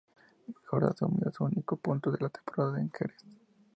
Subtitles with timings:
[0.65, 3.23] Jordá sumó su único punto de la temporada en Jerez.